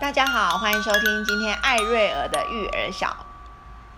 [0.00, 3.14] 大家好，欢迎收听今天艾瑞尔的育儿小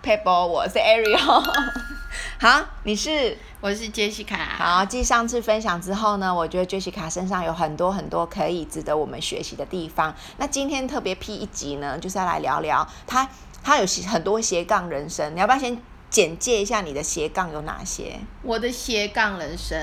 [0.03, 1.41] Pap，我是 Ariel。
[2.41, 3.37] 好，你是？
[3.61, 4.35] 我是 Jessica。
[4.57, 10.13] 好，继上次分享之后呢，我觉得 Jessica 身上有很多很多可以值得我们学习的地方。
[10.35, 13.29] 那今天特别 P 一集呢，就是要来聊聊他，
[13.63, 15.81] 他有很多斜杠人生，你要不要先？
[16.13, 18.19] 简介一下你的斜杠有哪些？
[18.43, 19.75] 我的斜杠人生，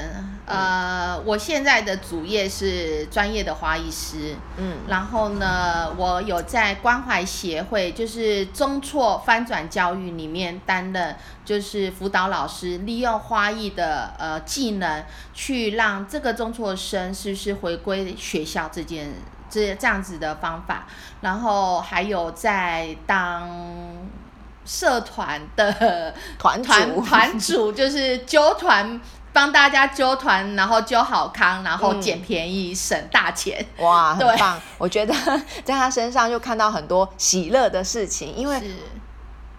[0.47, 15.05] 呃，我现在的主业是专业的花艺师，嗯，然后呢，我有在关怀协会，就是中辍翻转教育里面担任，就是辅导老师，利用花艺的呃技能，
[15.35, 19.13] 去让这个中辍生是不是回归学校这件
[19.51, 20.87] 这这样子的方法，
[21.23, 23.51] 然后还有在当。
[24.65, 29.01] 社团的 团团团主就是揪团，
[29.33, 33.65] 帮大家揪团，然后揪好康，然后捡便宜，嗯、省大钱。
[33.79, 34.61] 哇， 很棒！
[34.79, 35.15] 我觉得
[35.65, 38.61] 在他身上就看到很多喜乐的事情，因为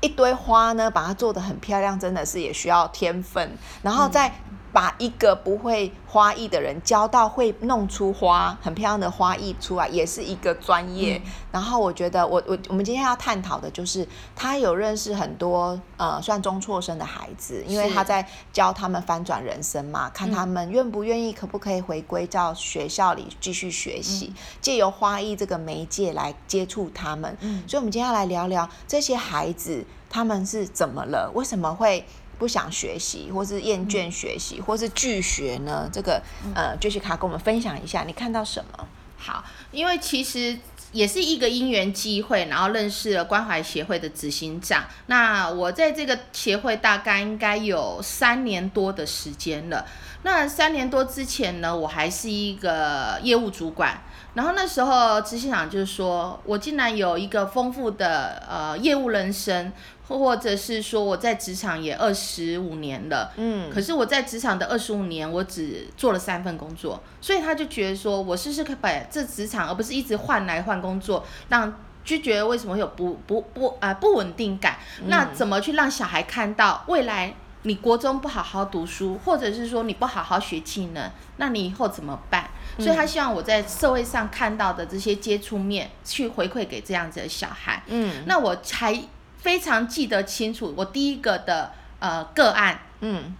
[0.01, 3.57] 一堆花呢，把它做得很漂亮，真的是也需要天分。
[3.81, 4.27] 然后在。
[4.27, 4.33] 嗯
[4.73, 11.17] 把一个不会花艺的人教到会弄出花很漂亮的花艺出来，也是一个专业。
[11.17, 27.35] 嗯、然后我觉得我，我我我们今天要探讨的就是，他有认识很多呃算中辍生的孩子，因为他在教他们翻转人生嘛，看他们愿不愿意，可不可以回归到学校里继续学习，嗯、借由花艺这个媒介来接触他们。
[27.41, 32.05] 嗯、所以，我们今天要来聊聊这些孩子他们是怎么了，为什么会？
[32.41, 35.87] 不想学习，或是厌倦学习，嗯、或是拒学呢？
[35.93, 36.19] 这个
[36.55, 38.87] 呃，Jessica 跟我们分享一下，你看到什么？
[39.15, 40.57] 好，因为其实
[40.91, 44.85] 也是一个因缘机会，然后认识了关怀协会的执行长。
[45.05, 49.85] 那我在这个协会大概应该有三年多的时间了。
[50.23, 54.01] 那三年多之前呢，我还是一个业务主管。
[54.33, 59.71] 然后那时候执行长就是说，我竟然有一个丰富的呃业务人生。
[60.07, 71.73] 或者是说我在职场也二十五年了，嗯，可是我在职场的二十五年，我只做了三份工作，所以他就觉得说，我试试看把这职场，而不是一直换来换工作，让
[72.03, 74.77] 就觉得为什么会有不不不啊、呃、不稳定感？
[75.05, 82.49] 那怎么去让小孩看到未来你国中不好好读书，或者是说你不好好学技能，那你以后怎么办？
[82.77, 89.01] 所以他希望我在社会上看到的这些接触面，去回馈给这样子的小孩，嗯，那我才。
[89.41, 93.35] 非常记得清楚，我第一个的呃个案，嗯，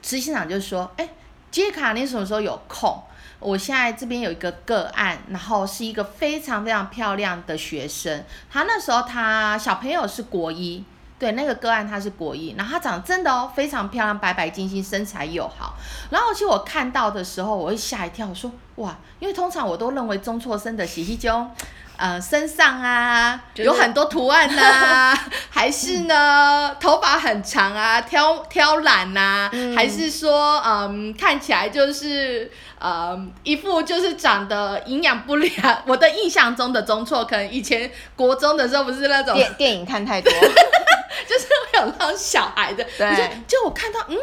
[0.00, 1.10] 执行长就说，哎，
[1.50, 3.02] 杰卡，你什么时候有空？
[3.38, 10.84] 我现在这边有一个个案，然后是一个非常非常漂亮的学生，他那时候他小朋友是国一，
[11.18, 15.74] 对，那个个案他是国一，然后他长得真的哦非常漂亮，白白净净，身材又好，
[16.10, 21.50] 然后其实我看到的时候，我会吓一跳，我说哇，因为通常我都认为中辍生的喜喜中。
[22.00, 35.82] 呃，身上啊，就是、有很多图案呐、啊， 还是呢，头发很长啊，挑挑染呐、啊，嗯、还是说，嗯，看起来就是，呃，一副就是长得营养不良。
[35.86, 40.32] 我的印象中的中错，可能以前国中的时候不是那种电电影看太多，
[41.28, 44.16] 就是会有那种小孩的，对，就我看到，嗯，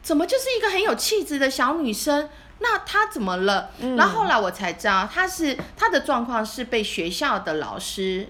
[0.00, 2.28] 怎么就是一个很有气质的小女生？
[2.58, 3.70] 那他怎么了？
[3.80, 8.28] 嗯、然后后来我才知道，他是他的状况是被学校的老师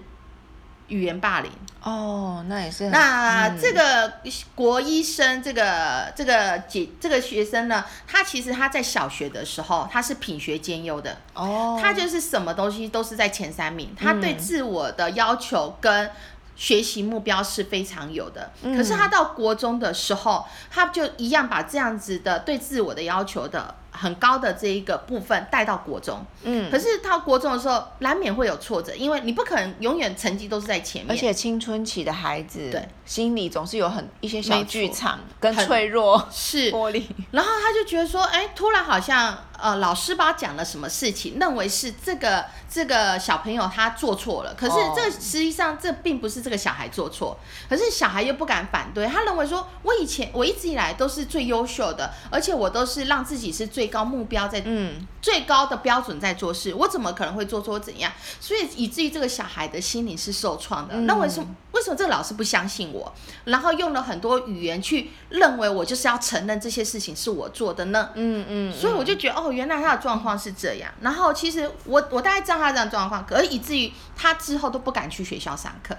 [0.87, 1.51] 语言霸凌。
[1.81, 2.89] 哦，那也是。
[2.89, 4.13] 那这个
[4.53, 11.17] 国医生，这个这个姐这个学生呢，他其实他在小学的时候，他是品学兼优的。
[11.33, 11.79] 哦。
[11.81, 16.11] 他就是什么东西都是在前三名，他对自我的要求跟
[16.57, 18.51] 学习目标是非常有的。
[18.63, 23.75] 嗯、可是他到国中的时候，他就一样把这样子的对自我的要求的。
[23.97, 36.71] 很高的这一个部分带到国中，嗯，可是到国中的时候难免会有挫折，因为你不可能永远成绩都是在前面，而且青春期的孩子，对，心里总是有很一些小剧场跟脆弱， 是。
[36.71, 37.03] 玻璃。
[37.31, 47.35] 然后他就觉得说，哎，突然好像呃老师把他讲了什么事情，认为是这个这个小朋友他做错了，可是这实际上这并不是这个小孩做错，
[47.67, 53.86] 可是小孩又不敢反对，他认为说，我以前我一直以来都是最优秀的，而且我都是让自己是最。
[53.87, 58.11] 最高目标在，嗯，最高的标准在做事，我怎么可能会做错怎样？
[58.41, 60.93] 所以以至于这个小孩的心灵是受创的。
[61.01, 63.13] 那为什么为什么这个老师不相信我？
[63.45, 68.09] 然后用了很多语言去认为我就是要承认这些事情是我做的呢？
[68.15, 68.73] 嗯嗯。
[68.73, 70.91] 所以我就觉得哦，原来他的状况是这样。
[70.99, 75.95] 然后其实我我大概知道他这样状况，可是以至于他之后都不敢去学校上课，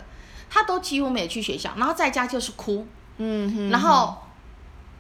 [0.50, 2.86] 他都几乎没有去学校，然后在家就是哭。
[3.16, 3.70] 嗯哼。
[3.70, 4.18] 然后。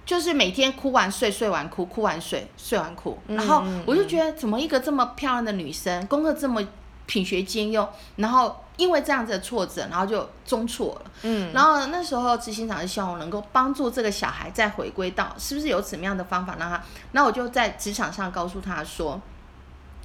[0.08, 3.18] 就是每天哭完睡，睡完哭，哭完睡，睡完哭。
[3.26, 6.66] 然后我就觉得，怎么一个这么漂亮的女生，功课这么
[7.04, 11.10] 品学兼优，然后因为这样子的挫折，然后就中错了。
[11.24, 16.82] 嗯，然后那时候执行长就希望我能够帮助这个小孩再回归到是不是有怎么样的方法让他，
[17.12, 19.20] 那我就在职场上告诉他说，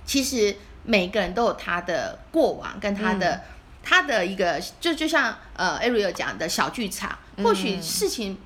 [0.03, 0.53] 其实
[0.83, 3.41] 每个人都有他的过往跟他的、嗯、
[3.81, 8.38] 他的一个，就就像呃 Ariel 讲的小剧场，或许事情，嗯、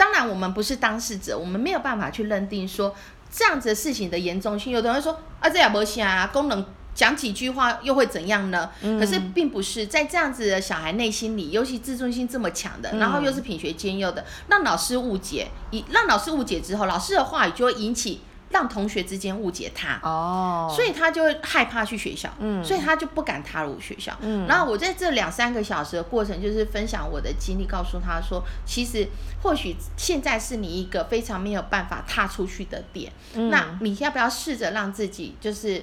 [0.00, 2.94] 当然我们不是当事者，我们没有办法去认定说
[3.30, 4.72] 这样子的事情的严重性。
[4.72, 6.64] 有的人说啊，这也不行啊，功能。
[6.92, 8.70] 讲几句话又会怎样呢？
[8.82, 19.98] 嗯、可是并不是在这样子的小孩内心里，尤其自尊心这么强的，嗯、然后又是品学兼优的，让老师误解，一让老师误解之后，老师的话语就会引起让同学之间误解他。
[20.02, 24.16] 哦，所以他就会害怕去学校，嗯，所以他就不敢踏入学校。
[24.20, 29.08] 嗯，然后我在这两三个小时的过程，就是分享我的经历，告诉他说，其实
[29.42, 35.82] 或许现在是你一个非常没有办法踏出去的点，嗯、那你要不要试着让自己就是。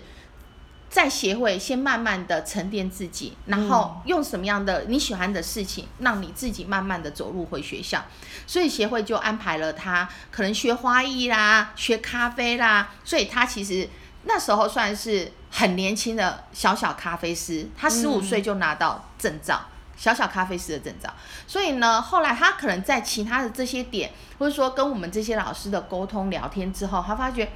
[0.90, 8.06] 在协会先慢慢的沉淀自己，然后用什么样的你喜欢的事情，让你自己慢慢的走入回学校。
[8.46, 12.92] 所以协会就安排了他可能学花艺啦，学咖啡啦。
[13.04, 13.90] 所以他其实
[14.24, 19.60] 那时候算是很年轻的小小咖啡师，他十五岁就拿到证照，
[19.98, 21.14] 小小咖啡师的证照。
[21.46, 27.52] 所以呢，后来他可能在其他的这些点，或者说跟我们这些老师的沟通聊天之后，他发觉。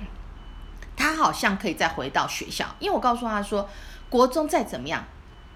[0.96, 3.68] 他好像可以再回到学校，因为我告诉他说，
[4.10, 5.04] 国中再怎么样，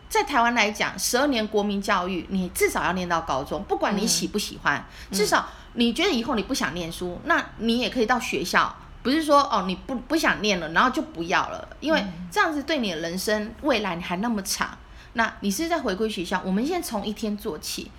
[0.09, 8.73] 在台湾来讲，十二年国民教育，你至少要念到高中，不管你喜不喜欢，嗯、至少你觉得以后你不想念书，那你也可以到学校，
[9.03, 14.77] 不是说哦你不不想念了，然后就不要了，因为这样子对你的人生未来你还那么长，
[15.13, 17.91] 那你是在回归学校，我们现在从一天做起，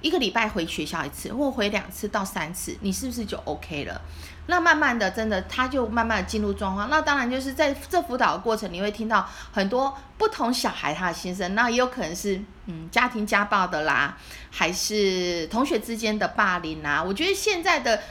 [0.00, 4.00] 一个礼拜回学校一次，或回两次到三次，你是不是就 OK 了？
[4.46, 6.90] 那慢慢的，真的他就慢慢的进入状况。
[6.90, 11.54] 那当然就是在这辅导的过程，你会听到很多不同小孩他的心声。
[11.54, 14.18] 那也有可能是嗯家庭家暴的啦，
[14.50, 17.02] 还是同学之间的霸凌啊。
[17.02, 18.02] 我觉得现在的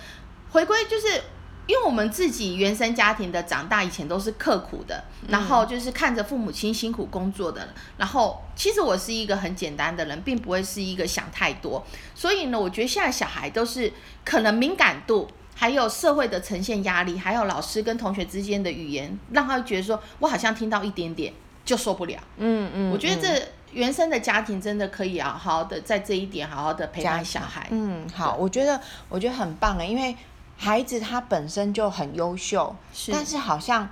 [0.49, 1.21] 回归就是，
[1.67, 7.69] 因为我们自己原生家庭的长大，以前都是刻苦的，然后就是看着父母亲辛苦工作的。
[7.97, 11.85] 然后其实我是一个很简单的人，并不会是一个想太多。
[12.15, 13.93] 所以呢，我觉得现在小孩都是
[14.25, 15.29] 可能敏感度。
[15.55, 21.33] 还有社会的呈现压力，还有老师跟同学之间的语言，让他觉得说，我好像听到一点点
[21.63, 22.19] 就受不了。
[22.37, 27.67] 嗯嗯，我觉得这原生的家庭真的可以好好的在这一点好好的陪伴小孩。
[27.71, 28.79] 嗯，好，我觉得
[29.09, 30.15] 我觉得很棒啊，因为
[30.57, 33.89] 孩子他本身就很优秀，是，但是好像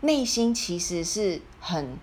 [0.00, 1.98] 内心其实是很。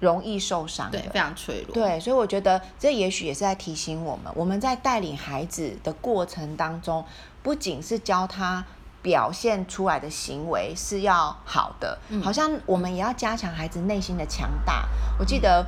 [0.00, 1.74] 容易受伤，对，非常脆弱。
[1.74, 7.04] 对，所以我觉得这也许也是在提醒我们，我们在带领孩子的过程当中，
[7.42, 8.64] 不仅是教他
[9.02, 14.86] 表现出来的行为是要好的，嗯、好像我们也要加强孩子内心的强大。
[15.18, 15.66] 我记得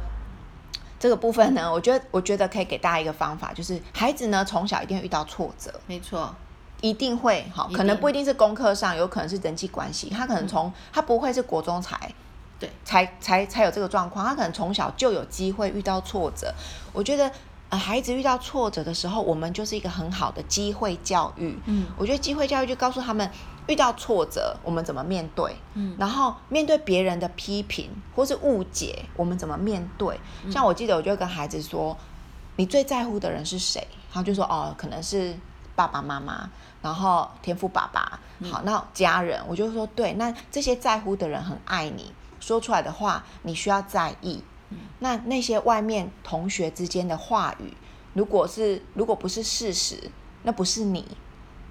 [0.98, 6.32] 这个部分呢，我觉得我觉得可以给大家一个方法，就是孩子呢从小一定会遇到挫折，没错，
[6.80, 12.12] 一定会好，可能不一定是功课上，有可能是人际关系，他可能从、嗯、他不会是国中才。
[12.60, 16.54] 对，才才才有这个状况，他可能从小就有机会遇到挫折。
[16.92, 17.32] 我觉得，
[17.70, 21.58] 呃，孩子遇到挫折的时候，我们就是一个很好的机会教育。
[21.64, 23.28] 嗯，我觉得机会教育就告诉他们，
[23.66, 25.56] 遇到挫折我们怎么面对。
[25.74, 30.20] 嗯，然后面对别人的批评或是误解，我们怎么面对？
[30.50, 31.96] 像我记得，我就跟孩子说，
[32.56, 33.86] 你最在乎的人是谁？
[34.12, 35.34] 他就说，哦，可能是
[35.74, 36.50] 爸爸妈妈，
[36.82, 38.18] 然后天赋爸爸。
[38.50, 42.10] 好，那家人，我就说，对，那这些在乎的人很爱你。
[42.40, 44.42] 说出来的话，你需要在意。
[45.00, 47.72] 那那些外面同学之间的话语，
[48.14, 50.10] 如果是如果不是事实，
[50.44, 51.04] 那不是你，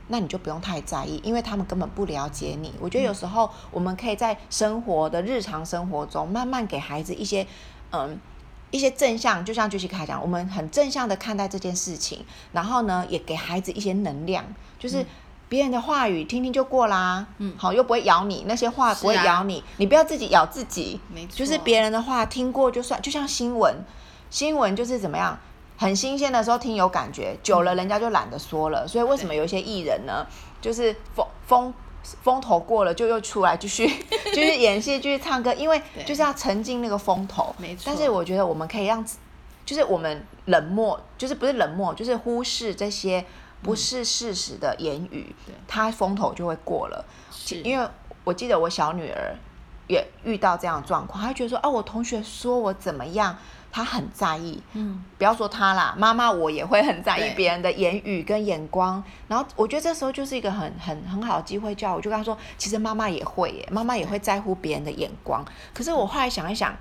[0.09, 2.73] 那你就不用太在意，因为他们根本不了解你。
[2.79, 7.47] 我觉得有时候我们可以在生活的日常生活中，慢慢给孩子一些
[7.91, 8.19] 嗯
[8.71, 14.45] 一些正向，就像 Jessica 讲，我们很正向的看待这件事情，然后呢，也给孩子一些能量，
[14.77, 15.05] 就是。
[15.49, 23.75] 别人的话语听听就过啦，嗯，好，又不会咬你，那些话不会咬你，啊、你不要自己咬自己，没错，就是别人的话听过就算，就像新闻，
[24.29, 25.37] 新闻就是怎么样，
[25.75, 30.23] 很新鲜的时候听有感觉，久了人家就懒得说了，嗯、所以为什么有一些艺人呢，
[30.61, 31.73] 就是风风
[32.21, 33.87] 风头过了就又出来继续
[34.31, 37.85] 继续演戏继续唱歌，因为就是要沉浸那个风头，没错。
[37.87, 39.03] 但是我觉得我们可以让，
[39.65, 43.25] 就是我们冷漠，就是不是冷漠，就是忽视这些。
[43.61, 45.35] 不是事实的言语，
[45.67, 47.05] 他、嗯、风头就会过了。
[47.63, 47.87] 因为
[48.23, 49.35] 我记得我小女儿
[49.87, 53.35] 也遇到这样的状况，她觉得说，哦，我同学说我怎么样，
[53.71, 54.61] 她很在意。
[54.73, 59.03] 嗯，不要说她啦，妈妈我也会很在意别人的言语跟眼光。
[59.27, 65.43] 然后我觉得这时候就是一个很很很好的机会，叫我就跟她说，其实妈妈也会耶，妈妈也会在乎别人的眼光。
[65.73, 66.75] 可是我后来想一想。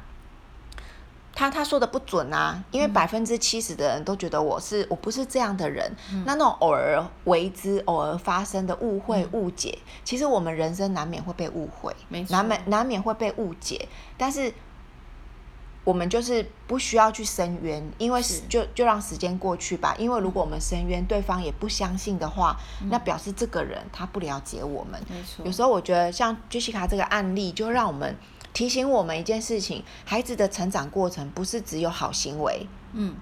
[1.38, 5.88] 他他说的不准啊，因为百分之七十的人都觉得我是我不是这样的人。
[6.12, 11.95] 嗯、那那种偶尔为之、偶尔发生的误会、嗯、误解，其实我们人生难免会被误会，
[12.30, 13.87] 难免难免会被误解。
[14.16, 14.52] 但是
[15.85, 19.95] 我们就是不需要去申冤，因为就就让时间过去吧。
[19.97, 25.00] 因为如果我们申冤，对方也不相信的话，嗯、那表示这个人他不了解我们。
[25.09, 28.16] 没错，有时候我觉得像 Jessica 这个案例，就让我们。
[28.52, 33.14] 提醒我们一件事情：孩子的成长过程不是只有好行为，嗯，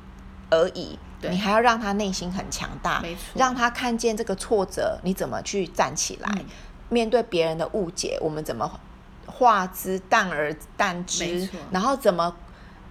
[0.50, 0.98] 而已。
[1.28, 6.30] 你还要让他内心很强大，没错，让他看见这个挫折，你怎么去站起来？
[6.36, 6.44] 嗯、
[6.88, 8.70] 面对别人的误解，我们怎么
[9.26, 11.48] 化之淡而淡之？
[11.72, 12.36] 然后怎么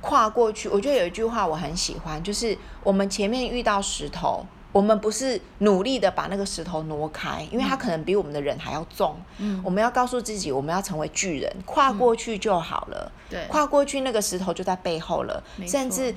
[0.01, 0.67] 跨过去？
[0.67, 4.45] 我觉得有一句话我很喜欢，就是我们前面遇到石头。
[4.75, 9.15] 我们不是努力的把那个石头挪开，因为它可能比我们的人还要重。
[9.37, 13.09] 嗯，我们要告诉自己，我们要成为巨人，跨过去就好了。
[13.29, 15.41] 对，跨过去那个石头就在背后了。
[15.65, 16.13] 甚至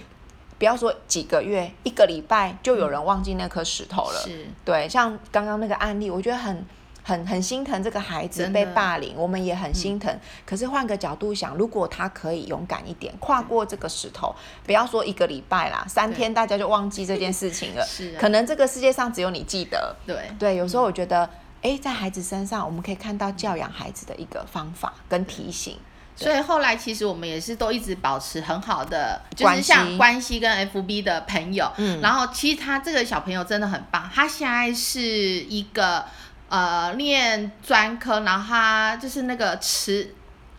[0.59, 4.21] 不要说几个月，一个礼拜就有人忘记那颗石头了。
[4.25, 6.67] 是，对，像刚刚那个案例，我觉得很。
[7.09, 10.13] 很很心疼这个孩子被霸凌，我们也很心疼。
[10.13, 14.35] 嗯、可是换个角度想，如果他可以勇敢一点，跨过这个石头，
[14.67, 17.83] 不要说一个礼拜啦，三天大家就忘记这件事情了。
[17.89, 19.97] 是、啊，可能这个世界上只有你记得。
[20.07, 21.25] 对对，有时候我觉得，
[21.63, 25.79] 哎、欸，在孩子身上，我们可以看到教养孩子的一个方法跟提醒。
[26.15, 31.73] 所以后来其实我们也是都一直保持很好的，就是像关系跟 FB 的朋友。
[31.79, 36.05] 嗯，然后其实他这个小朋友真的很棒，他现在是一个。
[36.49, 40.15] 呃，念专科，然后他就是那个齿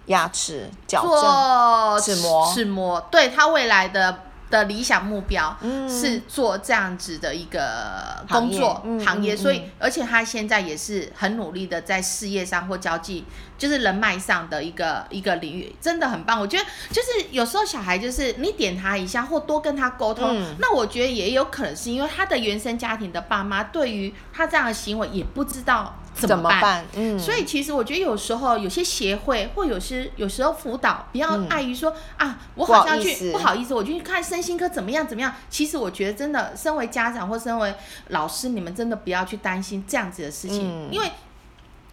[0.06, 5.56] 牙齿矫正，齿模齿模，对他未来的的理想目标
[5.88, 13.24] 是做这样子的一个工作行业，所以而且他现在也是很努力的在事业上或交际，
[13.58, 16.40] 就是人脉上的一个一个领域，真的很棒。
[16.40, 25.96] 我觉得就是有时候小孩就是你点他一下或多跟他沟通，嗯、那我觉得也有可能是因为他的原生家庭的爸妈对于他这样的行为也不知道。
[26.28, 26.86] 怎么办？
[26.96, 35.34] 嗯，所以其实我觉得有时候有些协会或有些有时候辅导，不要碍于说、嗯、啊，我好像去不好意思，我就去看身心科怎么样怎么样。
[35.50, 37.74] 其实我觉得真的，身为家长或身为
[38.10, 41.12] 老师，你们真的不要去担心这样子的事情，嗯、因为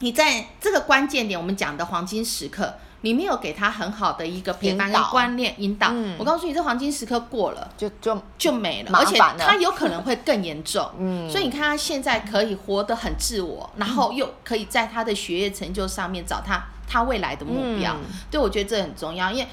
[0.00, 2.75] 你在这个关键点，我们讲的黄金时刻。
[3.03, 10.91] 你没有给他很好的一个陪伴跟观念引导，嗯、我告诉你，这黄金时刻过了就就就没了，了而且他有可能会更严重。
[10.99, 17.95] 嗯，所以你看他现在可以活得很自我，嗯、然后又可以在他的学业成就上面找他他未来的目标。
[17.95, 19.49] 嗯、对，我觉得这很重要，因为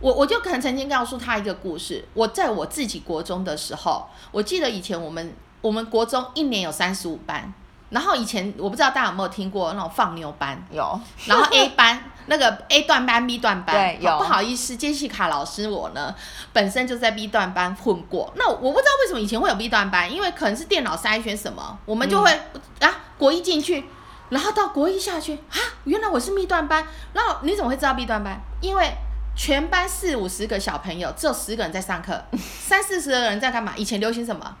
[0.00, 2.06] 我我就可能曾经告诉他一个故事。
[2.14, 7.52] 我在我自己国中的时候，我记得以前我们我们国中一年有三十五班，
[7.94, 12.02] 然后以前我不知道大家有没有听过那种放牛班，有，然后 A 班。
[12.26, 14.16] 那个 A 段班、B 段班，对，有。
[14.16, 16.14] 不好意思，杰西卡老师我呢，
[16.54, 18.32] 本身就在 B 段班混过。
[18.36, 23.84] 那我不知道为什么以前会有 B 段班，因为可能是电脑筛选什么，我们就会、嗯、啊国一进去，
[24.30, 26.86] 然后到国一下去啊，原来我是 B 段班。
[27.12, 28.40] 然后你怎么会知道 B 段班？
[28.62, 28.90] 因为
[29.36, 33.74] 全班四五十个小朋友，只有十个人在上课， 三四十个人在干嘛？
[33.76, 34.56] 以前流行什么？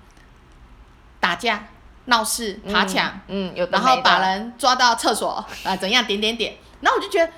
[1.18, 1.64] 打架、
[2.06, 6.04] 闹事、爬墙，嗯，有，然后把人抓到厕所啊， 怎样？
[6.04, 6.54] 点点点。
[6.80, 7.32] 然后我就觉得。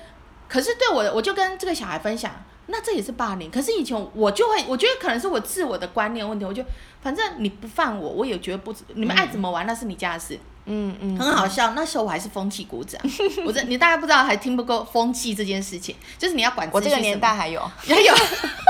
[0.49, 2.31] 可是对我，我就跟这个小孩分享，
[2.67, 3.51] 那这也是霸凌。
[3.51, 6.45] 可是以前我就会，我觉得可能是我自我的观念问题。
[6.45, 6.63] 我就
[7.01, 10.39] 反正你不犯我，我也觉得不，你们爱怎么玩、嗯、那是你家的事。
[10.67, 11.71] 嗯嗯，很好笑。
[11.71, 12.97] 那时候我还是风气鼓掌，
[13.45, 16.69] 我这你大家不知道还听不够风气这件事情，就是你要管。
[16.71, 18.13] 我这个年代还有还有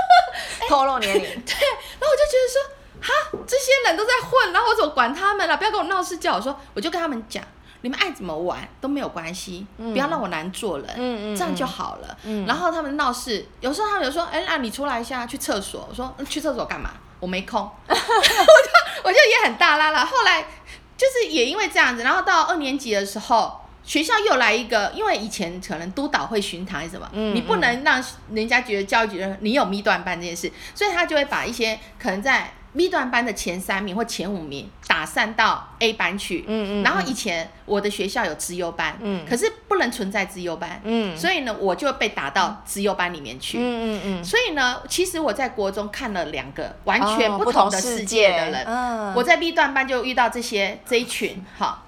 [0.67, 1.21] 透露年龄。
[1.21, 3.13] 对，然后我就觉得说，哈，
[3.47, 5.57] 这些人都在混，然后我怎么管他们了？
[5.57, 7.43] 不要跟我闹事叫我说，我就跟他们讲。
[7.81, 12.17] 你们爱怎么玩都没有关系，嗯、不要让我难做人，嗯嗯、这样就好了。
[12.23, 16.89] 嗯、然后他们闹事，有时候他们有说：“哎，那你出来一下，去厕所。”我说：“去厕所干嘛？
[17.19, 17.61] 我没空。
[17.87, 18.71] ”我就
[19.03, 20.03] 我就也很大啦啦。
[20.03, 20.41] 后来
[20.97, 32.51] 就是也因为这样子，然后到二年级的时候，学校又来一个，因为以前可能督导会巡堂还是什么，嗯、你不能让人家觉得教育局你有密段班这件事，所以他就会把一些可能在。
[32.77, 51.83] B 段班的前三名或前五名打散到 A 班去，嗯嗯，然后以前我的学校有资优班，嗯，可是不能存在资优班，嗯，所以呢，我就被打到资优班里面去，嗯嗯嗯，所以呢，其实我在国中看了两个完全不同的世界的人，嗯，我在 B 段班就遇到这些这一群，哈，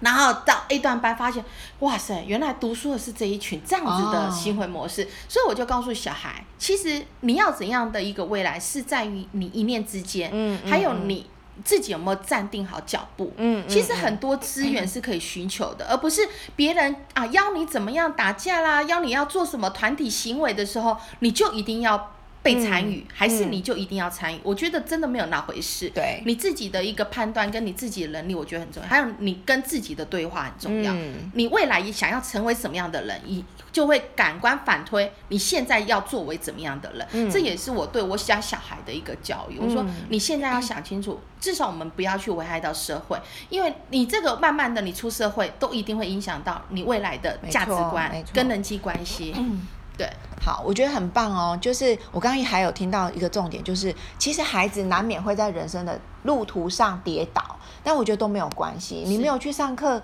[0.00, 1.44] 然后到 A 段班发现，
[1.80, 11.28] 哇塞，原来读书的是这一群这样子的行为模式，哦、所以我就告诉小孩，其实你要怎样的一个未来，是在于你一念之间，嗯，还有你
[11.64, 22.12] 自己有没有站定好脚步，嗯，其实很多资源是可以寻求的，嗯、 而不是别人啊邀你怎么样打架啦，邀你要做什么团体行为的时候，你就一定要。
[22.42, 24.38] 被参与、嗯、还是你就一定要参与？
[24.38, 25.90] 嗯、我觉得真的没有那回事。
[25.90, 28.88] 对，你自己的一个判断跟你自己的能力，我觉得很重要。
[28.88, 30.92] 还有你跟自己的对话很重要。
[30.94, 37.06] 嗯、你未来也想要成为什么样的人，你就会感官反推你现在要作为怎么样的人。
[37.12, 39.58] 嗯、这也是我对我家小孩的一个教育。
[39.60, 43.18] 嗯、我说你现在要想清楚，至少我们不要去危害到社会，
[43.50, 49.34] 因为你这个慢慢的你出社会，都一定会影响到你未来的价值观跟人际关系。
[49.36, 49.68] 嗯。
[50.00, 50.10] 对，
[50.42, 51.58] 好，我觉得很棒哦。
[51.60, 59.04] 就是我刚刚还有听到一个重点，就是其实孩子难免会在人生的路途上跌倒，但我觉得都没有关系。
[59.06, 60.00] 你没有去上课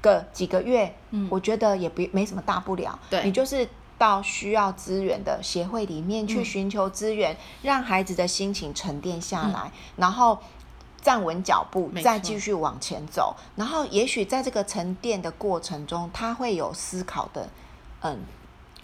[0.00, 2.98] 个几个月，嗯，我觉得也不没什么大不了。
[3.08, 10.36] 对，你就是到需要资源的协会里面去寻求资源，嗯，让孩子的心情沉淀下来，嗯，然后
[11.00, 13.36] 站稳脚步，再继续往前走。
[13.54, 17.48] 然后也许在这个沉淀的过程中，他会有思考的，
[18.00, 18.18] 嗯。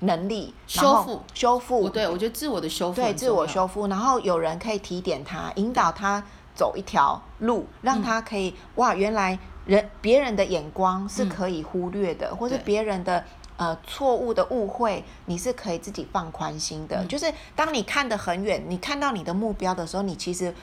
[0.03, 1.23] 能力修复。
[1.35, 6.23] 修复，对，我觉得自我的修复，对，自我修复，然后有人可以提点他，引导他
[6.55, 13.25] 走一条路，让他可以、嗯、哇，原来人别人的眼光是可以忽略的，嗯、或是别人的
[13.57, 17.03] 呃错误的误会，你是可以自己放宽心的。
[17.03, 20.55] 嗯、就是当你看得很远，你看到你的目标的时候，你其实。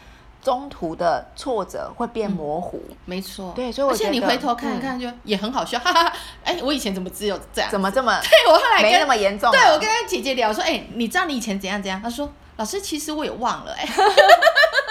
[0.42, 3.52] 中途的挫折会变模糊，嗯、没错。
[3.56, 6.14] 对，所以我觉得，而且你回头看一看，就也很好笑，嗯、哈哈哈。
[6.44, 7.70] 哎，我以前怎么只有这样？
[7.70, 8.20] 怎么这么？
[8.22, 9.52] 对，我后来没那么严重。
[9.52, 12.02] 对，我跟他姐姐聊说，哎，你知道你以前怎样怎样？
[12.02, 13.88] 她说，老师，其实我也忘了，哎。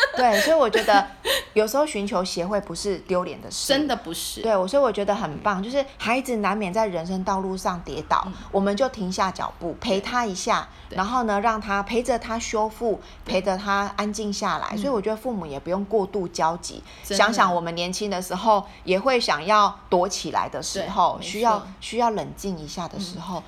[0.16, 1.06] 对，所以我觉得
[1.54, 4.42] 有时候寻求协会不是丢脸的事，真的不是。
[4.42, 14.76] 对，所以我觉得很棒，就是孩子难免在人生道路上跌倒，嗯、我们就停下脚步陪他一下，然后呢，让他陪着他修复，陪着他安静下来。
[14.76, 23.42] 所以我觉得父母也不用过度焦急，嗯、想想我们年轻的时候也会想要躲起来的时候，需要需要冷静一下的时候。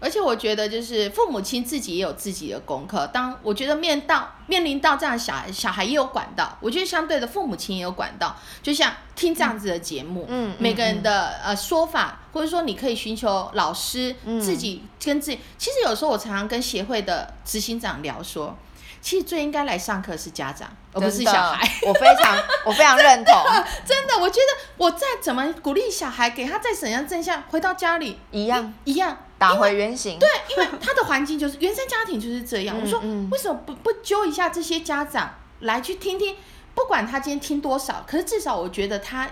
[0.00, 3.06] 嗯而且我觉得，就是父母亲自己也有自己的功课。
[3.12, 6.56] 当我觉得面到面临到这样小孩，小孩也有管道。
[6.60, 8.34] 我觉得相对的，父母亲也有管道。
[8.62, 15.38] 就像听这样子的节目，嗯，每个人的呃说法，或者说你可以寻求老师，嗯自己跟自己。
[15.58, 18.56] 其实有时候我常常跟协会的执行长聊说，
[19.00, 21.66] 其实最应该来上课是家长，而不是小孩。
[21.86, 23.34] 我非常我非常认同，
[23.84, 29.16] 真的，我觉得我再怎么鼓励小孩，给他再怎样正向，回到家里一样一样。
[29.38, 32.76] 打回原形，对，因为他的环境就是原生家庭就是这样。
[32.78, 36.36] 我说，为什么不不揪一下这些家长来去听听？
[36.74, 39.26] 不管他今天听多少，可是至少我觉得他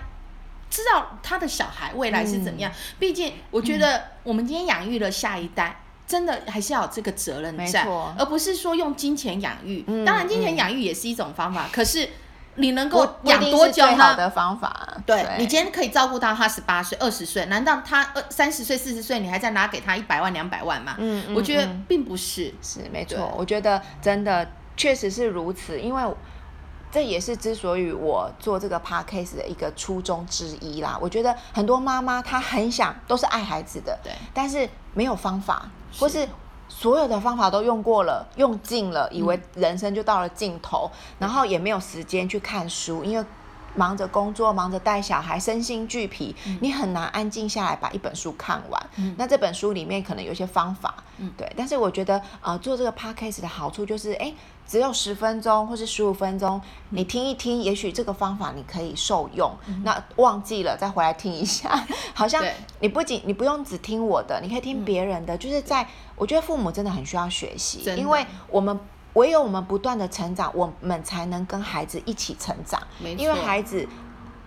[0.69, 2.71] 知道他的小孩未来是怎么样。
[2.97, 5.79] 毕竟，我觉得我们今天养育了下一代，
[6.09, 9.85] 真的还是要有这个责任在，而不是说用金钱养育。
[10.05, 12.09] 当然，金钱养育也是一种方法，可是。
[12.55, 13.95] 你能够养多久呢？
[13.95, 20.95] 好的方法，对，对你今天可以照顾到他十八岁、二十岁，难道他二三十岁、四十岁，你还在拿给他一百万、两百万吗？
[20.97, 23.33] 嗯，嗯，我觉得并不是，是没错。
[23.37, 24.45] 我觉得真的
[24.75, 26.03] 确实是如此，因为
[26.91, 30.97] 这也是之所以我做这个 podcast 的一个初衷之一啦。
[30.99, 36.27] 我觉得很多妈妈她很想都是爱孩子的，对，但是没有方法，是或是。
[36.71, 43.25] 所有的方法都用过了，用尽了，以为人生就到了尽头，嗯、然后也没有时间去看书，因为
[43.75, 48.89] 忙着工作，忙着带小孩，身心俱疲，嗯、你很难安静下来把一本书看完。
[48.97, 51.51] 嗯、那这本书里面可能有些方法，嗯、对。
[51.57, 54.31] 但是我觉得，呃，做这个 podcast 的好处就是，哎。
[54.69, 59.51] 只有十分钟或是十五分钟，你听一听，也许这个方法你可以受用。
[59.65, 62.45] 嗯、那忘记了再回来听一下， 好像
[62.79, 65.35] 你不仅你不用只听我的，你可以听别人的。
[65.35, 68.79] 嗯、就是在我觉得父母真的很需要学习，因为我们
[69.13, 72.79] 唯有我们不断的成长，我们才能跟孩子一起成长。
[73.17, 73.87] 因为孩子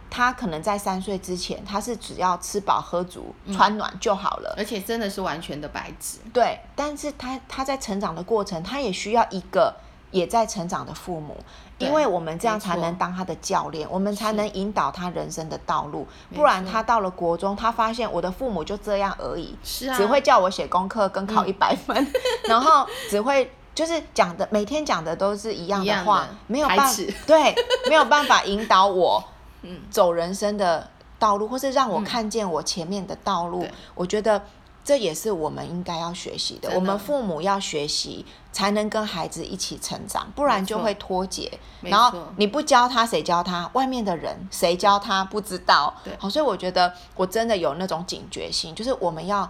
[0.09, 6.19] 他可能在三岁之前，他是只要吃饱喝足、穿暖就好了，而且真的是完全的白纸。
[6.33, 9.75] 对，但是他他在成长的过程，他也需要一个。
[10.13, 11.37] 也在成长的父母，
[11.79, 16.07] 因为我们这样才能当他的教练，我们才能引导他人生的道路。
[16.33, 22.07] 不然他到了国中，他发现我的父母就这样而已，是啊，只会叫我写功课跟考一百分，
[22.47, 26.93] 然后只会就是讲的每天讲的都是一样的话，没有办法，
[27.27, 27.55] 对，
[27.89, 29.25] 没有办法引导我
[29.91, 30.87] 走人生的
[31.19, 33.67] 道路，或是让我看见我前面的道路。
[33.95, 34.43] 我觉得
[34.85, 36.71] 这也是我们应该要学习的。
[36.71, 41.59] 的我们父母要学习，才能跟孩子一起成长，不然就会脱节。
[41.83, 43.71] 然后你不教他，谁教他？
[43.75, 45.25] 外面的人谁教他？
[45.25, 45.95] 不知道。
[46.03, 49.49] 对，好，所以我觉得我真的有那种警觉性，就是我们要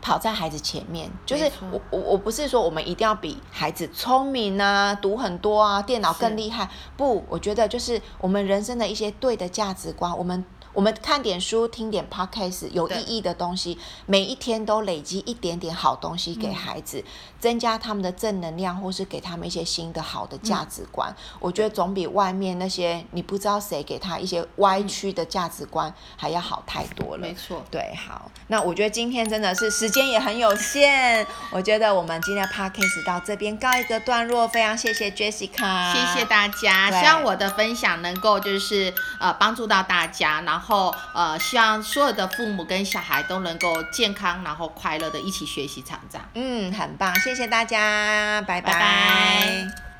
[0.00, 1.10] 跑在孩子前面。
[1.26, 6.70] 就是我我我不是说我们一定要比孩子聪明啊，读很多啊，电脑更厉害。
[6.96, 10.42] 不，我觉得就是我们人生的一些对的价值观，我们。
[10.74, 17.04] 我们看点书，听点 podcast，有意义的东西，每一天都累积一点点好东西给孩子，嗯、
[17.38, 21.08] 增加他们的正能量，或是给他们一些新的好的价值观。
[21.10, 27.22] 嗯、我觉得总比外面那些你不知道谁给他一些歪曲的价值观还要好太多了。
[27.22, 40.63] 没错，对，好，那我觉得今天真的是时间也很有限，我觉得我们今天 podcast 到这边告一个段落，非常谢谢 Jessica，谢谢大家，希望我的分享能够就是呃帮助到大家，然后。
[40.64, 46.22] 然后，呃，希望所有的父母跟小孩都能够健康，然后快乐的一起学习成长。
[46.32, 48.72] 嗯，很棒，谢谢大家，拜拜。
[48.72, 49.93] 拜拜。